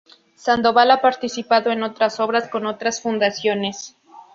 [0.33, 3.95] Sandoval, ha participado en otras obras, con otras fundaciones.